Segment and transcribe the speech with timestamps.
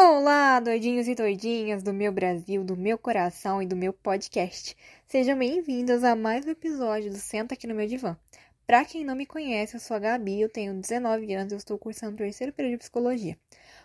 [0.00, 4.76] Olá, doidinhos e doidinhas do meu Brasil, do meu coração e do meu podcast.
[5.08, 8.16] Sejam bem-vindos a mais um episódio do Senta aqui no meu divã.
[8.64, 11.76] Pra quem não me conhece, eu sou a Gabi, eu tenho 19 anos e estou
[11.76, 13.36] cursando o terceiro período de psicologia.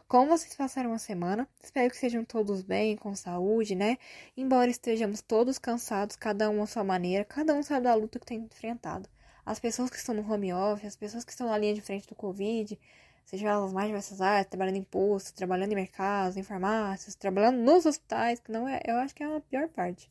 [0.07, 1.49] Como vocês passaram a semana?
[1.63, 3.97] Espero que sejam todos bem, com saúde, né?
[4.37, 8.25] Embora estejamos todos cansados, cada um à sua maneira, cada um sabe da luta que
[8.27, 9.09] tem enfrentado.
[9.43, 12.07] As pessoas que estão no home office, as pessoas que estão na linha de frente
[12.07, 12.79] do Covid,
[13.25, 17.85] seja elas mais diversas áreas, trabalhando em postos, trabalhando em mercados, em farmácias, trabalhando nos
[17.85, 20.09] hospitais, que não é, eu acho que é a pior parte.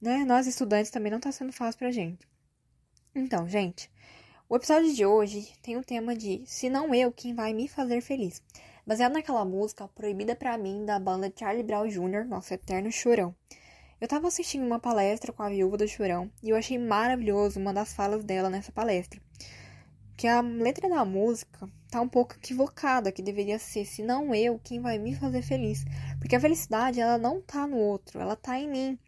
[0.00, 0.24] Né?
[0.24, 2.26] Nós estudantes também não tá sendo fácil pra gente.
[3.14, 3.90] Então, gente,
[4.48, 8.00] o episódio de hoje tem o tema de Se não eu, quem vai me fazer
[8.00, 8.42] feliz.
[8.86, 13.34] Baseado naquela música Proibida para mim da banda Charlie Brown Jr., nosso eterno chorão.
[14.00, 17.72] Eu tava assistindo uma palestra com a viúva do chorão e eu achei maravilhoso uma
[17.74, 19.20] das falas dela nessa palestra.
[20.16, 24.60] Que a letra da música tá um pouco equivocada, que deveria ser, se não eu,
[24.62, 25.84] quem vai me fazer feliz.
[26.18, 28.98] Porque a felicidade, ela não tá no outro, ela tá em mim.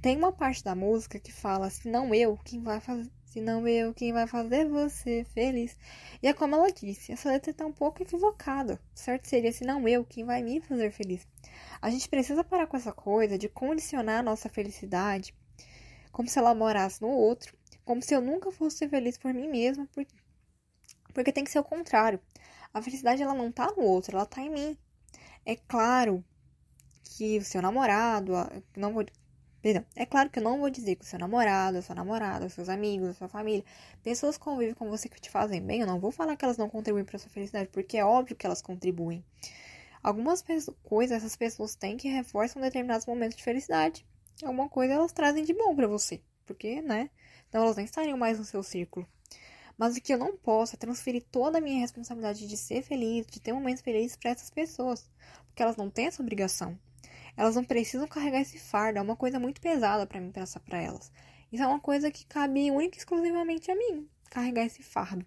[0.00, 3.66] Tem uma parte da música que fala, se não eu, quem vai fazer, se não
[3.68, 5.76] eu, quem vai fazer você feliz.
[6.22, 8.80] E é como ela disse, essa letra tá um pouco equivocada.
[8.94, 11.26] Certo seria, se não eu, quem vai me fazer feliz.
[11.80, 15.34] A gente precisa parar com essa coisa de condicionar a nossa felicidade
[16.14, 19.88] como se ela morasse no outro, como se eu nunca fosse feliz por mim mesma,
[19.92, 20.14] porque
[21.14, 22.20] porque tem que ser o contrário.
[22.74, 24.76] A felicidade ela não tá no outro, ela tá em mim.
[25.46, 26.22] É claro
[27.04, 28.32] que o seu namorado,
[28.76, 29.06] não vou,
[29.62, 32.46] perdão, é claro que eu não vou dizer que o seu namorado, a sua namorada,
[32.46, 33.64] os seus amigos, a sua família,
[34.02, 36.58] pessoas que convivem com você que te fazem bem, eu não vou falar que elas
[36.58, 39.24] não contribuem para sua felicidade, porque é óbvio que elas contribuem.
[40.02, 40.44] Algumas
[40.82, 44.04] coisas essas pessoas têm que reforçam determinados momentos de felicidade.
[44.42, 47.08] Alguma coisa elas trazem de bom para você, porque, né?
[47.48, 49.06] Então elas nem estariam mais no seu círculo.
[49.76, 53.26] Mas o que eu não posso é transferir toda a minha responsabilidade de ser feliz,
[53.26, 55.10] de ter momentos felizes para essas pessoas,
[55.46, 56.78] porque elas não têm essa obrigação.
[57.36, 60.80] Elas não precisam carregar esse fardo, é uma coisa muito pesada para mim passar para
[60.80, 61.10] elas.
[61.52, 65.26] Isso é uma coisa que cabe única e exclusivamente a mim, carregar esse fardo.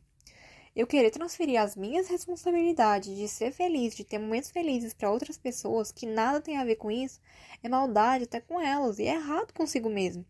[0.75, 5.37] Eu querer transferir as minhas responsabilidades de ser feliz, de ter momentos felizes para outras
[5.37, 7.19] pessoas que nada tem a ver com isso,
[7.63, 10.23] é maldade até com elas e é errado consigo mesmo.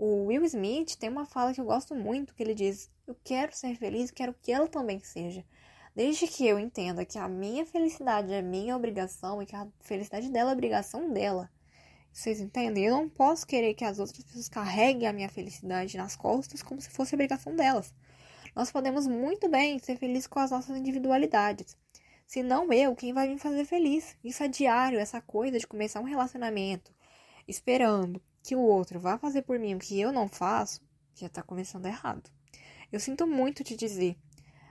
[0.00, 3.52] O Will Smith tem uma fala que eu gosto muito, que ele diz: "Eu quero
[3.52, 5.44] ser feliz, quero que ela também seja".
[5.92, 10.30] Desde que eu entenda que a minha felicidade é minha obrigação e que a felicidade
[10.30, 11.50] dela é obrigação dela.
[12.12, 12.84] Vocês entendem?
[12.84, 16.80] Eu não posso querer que as outras pessoas carreguem a minha felicidade nas costas como
[16.80, 17.92] se fosse obrigação delas.
[18.54, 21.76] Nós podemos muito bem ser felizes com as nossas individualidades.
[22.24, 24.16] Se não eu, quem vai me fazer feliz?
[24.22, 26.96] Isso é diário, essa coisa de começar um relacionamento
[27.48, 30.80] esperando que o outro vá fazer por mim o que eu não faço,
[31.14, 32.30] já tá começando errado.
[32.90, 34.16] Eu sinto muito te dizer,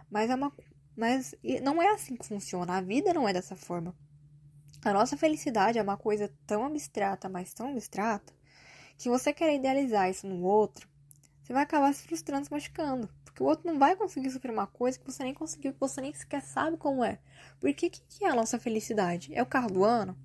[0.10, 0.52] mas é uma
[0.96, 2.76] mas não é assim que funciona.
[2.76, 3.96] A vida não é dessa forma.
[4.84, 8.34] A nossa felicidade é uma coisa tão abstrata, mas tão abstrata,
[8.98, 10.90] que você querer idealizar isso no outro,
[11.44, 13.08] você vai acabar se frustrando, se machucando.
[13.24, 16.02] Porque o outro não vai conseguir suprir uma coisa que você nem conseguiu, que você
[16.02, 17.20] nem sequer sabe como é.
[17.60, 19.36] Porque o que, que é a nossa felicidade?
[19.36, 20.18] É o carro do ano?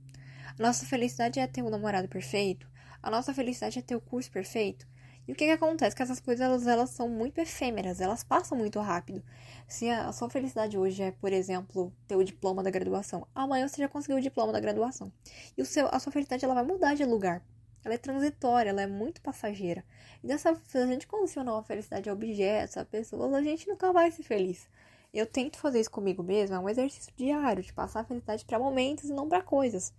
[0.58, 2.71] A nossa felicidade é ter o um namorado perfeito?
[3.02, 4.86] A nossa felicidade é ter o curso perfeito.
[5.26, 5.94] E o que, que acontece?
[5.94, 9.22] Que essas coisas elas, elas são muito efêmeras, elas passam muito rápido.
[9.68, 13.80] Se a, sua felicidade hoje é, por exemplo, ter o diploma da graduação, amanhã você
[13.82, 15.12] já conseguiu o diploma da graduação.
[15.56, 17.42] E o seu, a sua felicidade ela vai mudar de lugar.
[17.84, 19.84] Ela é transitória, ela é muito passageira.
[20.22, 23.92] E dessa, se a gente condicionar a felicidade a objetos, a pessoas, a gente nunca
[23.92, 24.68] vai ser feliz.
[25.12, 28.58] Eu tento fazer isso comigo mesma, é um exercício diário de passar a felicidade para
[28.58, 29.92] momentos e não para coisas.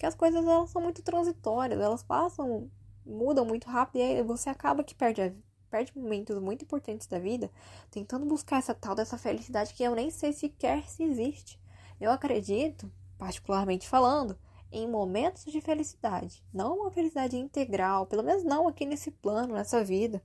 [0.00, 2.70] Porque as coisas elas são muito transitórias, elas passam,
[3.04, 5.30] mudam muito rápido e aí você acaba que perde, a,
[5.68, 7.50] perde momentos muito importantes da vida
[7.90, 11.60] tentando buscar essa tal dessa felicidade que eu nem sei sequer se existe.
[12.00, 14.38] Eu acredito, particularmente falando,
[14.72, 19.84] em momentos de felicidade, não uma felicidade integral, pelo menos não aqui nesse plano, nessa
[19.84, 20.22] vida.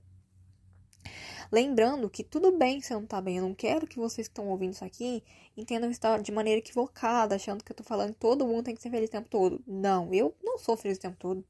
[1.50, 4.32] Lembrando que tudo bem se eu não tá bem, eu não quero que vocês que
[4.32, 5.22] estão ouvindo isso aqui
[5.56, 8.82] entendam isso de maneira equivocada, achando que eu tô falando que todo mundo tem que
[8.82, 9.62] ser feliz o tempo todo.
[9.66, 11.44] Não, eu não sou feliz o tempo todo.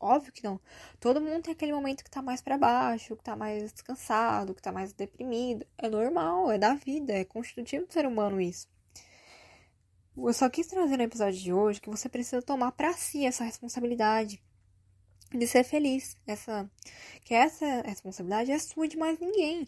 [0.00, 0.60] Óbvio que não.
[0.98, 4.60] Todo mundo tem aquele momento que tá mais para baixo, que tá mais descansado, que
[4.60, 5.64] tá mais deprimido.
[5.78, 8.66] É normal, é da vida, é constitutivo do ser humano isso.
[10.16, 13.44] Eu só quis trazer no episódio de hoje que você precisa tomar para si essa
[13.44, 14.42] responsabilidade
[15.34, 16.16] de ser feliz.
[16.26, 16.70] Essa,
[17.24, 19.66] que essa responsabilidade é sua de mais ninguém.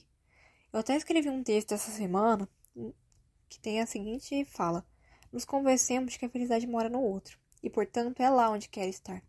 [0.73, 2.49] Eu até escrevi um texto essa semana
[3.49, 4.87] que tem a seguinte fala:
[5.33, 9.23] Nos convencemos que a felicidade mora no outro e, portanto, é lá onde quer estar.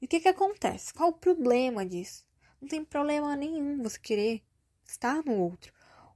[0.00, 0.92] E o que, que acontece?
[0.92, 2.24] Qual o problema disso?
[2.60, 4.42] Não tem problema nenhum você querer
[4.86, 5.72] estar no outro.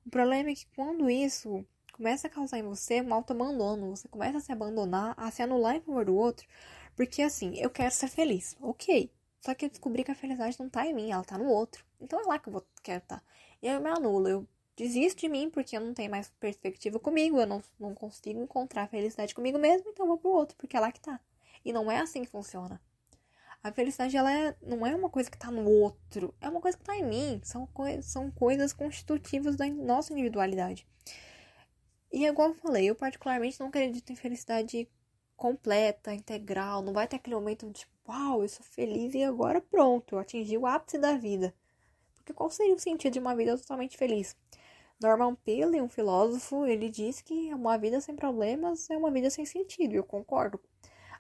[0.07, 1.67] O problema é que quando isso
[1.99, 3.91] começa a causar em você um auto-abandono.
[3.91, 6.47] Você começa a se abandonar, a se anular em favor do outro.
[6.95, 8.57] Porque assim, eu quero ser feliz.
[8.61, 9.11] Ok.
[9.41, 11.85] Só que eu descobri que a felicidade não tá em mim, ela tá no outro.
[12.01, 13.19] Então é lá que eu vou, quero estar.
[13.19, 13.23] Tá.
[13.63, 16.99] E aí eu me anulo, eu desisto de mim porque eu não tenho mais perspectiva
[17.01, 20.77] comigo, eu não, não consigo encontrar felicidade comigo mesmo, então eu vou pro outro, porque
[20.77, 21.21] é lá que tá.
[21.65, 22.81] E não é assim que funciona.
[23.63, 26.79] A felicidade, ela é, não é uma coisa que tá no outro, é uma coisa
[26.79, 27.41] que tá em mim.
[27.43, 30.87] São, coi são coisas constitutivas da nossa individualidade.
[32.13, 34.89] E é igual eu falei, eu particularmente não acredito em felicidade
[35.39, 36.83] completa, integral.
[36.83, 40.59] Não vai ter aquele momento de, uau, eu sou feliz e agora pronto, eu atingi
[40.59, 41.55] o ápice da vida.
[42.17, 44.37] Porque qual seria o sentido de uma vida totalmente feliz?
[45.01, 49.47] Norman Peale, um filósofo, ele diz que uma vida sem problemas é uma vida sem
[49.47, 50.61] sentido, eu concordo.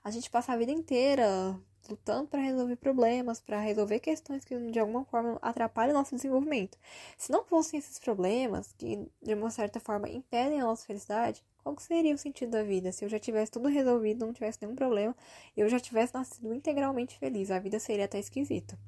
[0.02, 1.56] A gente passa a vida inteira
[1.88, 6.78] lutando para resolver problemas, para resolver questões que de alguma forma atrapalham o nosso desenvolvimento.
[7.16, 11.78] Se não fossem esses problemas que de uma certa forma impedem a nossa felicidade, qual
[11.78, 12.92] seria o sentido da vida?
[12.92, 15.14] Se eu já tivesse tudo resolvido, não tivesse nenhum problema,
[15.56, 18.78] eu já tivesse nascido integralmente feliz, a vida seria até esquisita.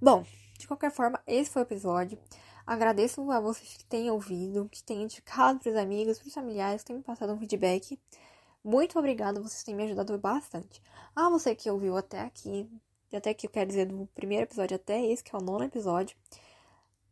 [0.00, 0.24] Bom,
[0.58, 2.18] de qualquer forma, esse foi o episódio.
[2.66, 6.82] Agradeço a vocês que têm ouvido, que têm indicado para os amigos, para os familiares,
[6.82, 7.98] que têm me passado um feedback.
[8.62, 10.82] Muito obrigada, vocês têm me ajudado bastante.
[11.16, 12.68] Ah, você que ouviu até aqui,
[13.10, 15.64] e até aqui eu quero dizer do primeiro episódio até esse, que é o nono
[15.64, 16.16] episódio,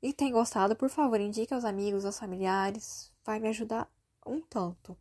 [0.03, 3.91] e tem gostado, por favor, indique aos amigos, aos familiares, vai me ajudar
[4.27, 4.97] um tanto.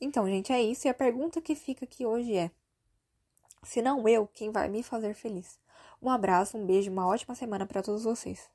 [0.00, 0.86] Então, gente, é isso.
[0.86, 2.50] E a pergunta que fica aqui hoje é:
[3.62, 5.58] se não eu, quem vai me fazer feliz?
[6.00, 8.50] Um abraço, um beijo, uma ótima semana para todos vocês.